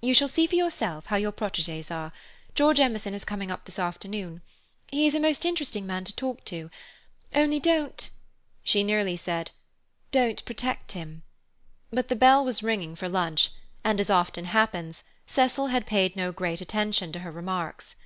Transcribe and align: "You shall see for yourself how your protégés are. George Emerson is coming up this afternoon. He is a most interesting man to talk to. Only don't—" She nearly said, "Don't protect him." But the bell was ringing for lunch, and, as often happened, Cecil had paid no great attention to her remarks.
"You 0.00 0.14
shall 0.14 0.28
see 0.28 0.46
for 0.46 0.54
yourself 0.54 1.06
how 1.06 1.16
your 1.16 1.32
protégés 1.32 1.90
are. 1.90 2.12
George 2.54 2.78
Emerson 2.78 3.12
is 3.12 3.24
coming 3.24 3.50
up 3.50 3.64
this 3.64 3.80
afternoon. 3.80 4.40
He 4.86 5.04
is 5.04 5.16
a 5.16 5.18
most 5.18 5.44
interesting 5.44 5.84
man 5.84 6.04
to 6.04 6.14
talk 6.14 6.44
to. 6.44 6.70
Only 7.34 7.58
don't—" 7.58 8.08
She 8.62 8.84
nearly 8.84 9.16
said, 9.16 9.50
"Don't 10.12 10.44
protect 10.44 10.92
him." 10.92 11.24
But 11.90 12.06
the 12.06 12.14
bell 12.14 12.44
was 12.44 12.62
ringing 12.62 12.94
for 12.94 13.08
lunch, 13.08 13.50
and, 13.82 13.98
as 13.98 14.10
often 14.10 14.44
happened, 14.44 15.02
Cecil 15.26 15.66
had 15.66 15.86
paid 15.86 16.14
no 16.14 16.30
great 16.30 16.60
attention 16.60 17.10
to 17.10 17.18
her 17.18 17.32
remarks. 17.32 17.96